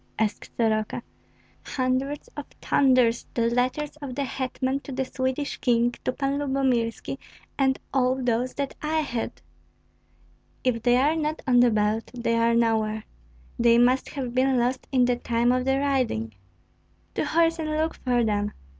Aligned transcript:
asked 0.17 0.49
Soroka. 0.57 1.03
"Hundreds 1.63 2.27
of 2.35 2.47
thunders! 2.59 3.27
the 3.35 3.45
letters 3.51 3.97
of 3.97 4.15
the 4.15 4.23
hetman 4.23 4.79
to 4.79 4.91
the 4.91 5.05
Swedish 5.05 5.57
King, 5.57 5.91
to 6.03 6.11
Pan 6.11 6.39
Lyubomirski, 6.39 7.19
and 7.55 7.77
all 7.93 8.15
those 8.19 8.55
that 8.55 8.73
I 8.81 9.01
had." 9.01 9.43
"If 10.63 10.81
they 10.81 10.97
are 10.97 11.15
not 11.15 11.43
on 11.45 11.59
the 11.59 11.69
belt, 11.69 12.09
they 12.15 12.35
are 12.35 12.55
nowhere. 12.55 13.03
They 13.59 13.77
must 13.77 14.09
have 14.09 14.33
been 14.33 14.57
lost 14.57 14.87
in 14.91 15.05
the 15.05 15.17
time 15.17 15.51
of 15.51 15.65
the 15.65 15.77
riding." 15.77 16.33
"To 17.13 17.23
horse 17.23 17.59
and 17.59 17.69
look 17.69 17.93
for 17.93 18.23
them!" 18.23 18.53